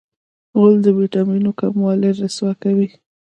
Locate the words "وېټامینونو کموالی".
0.97-2.11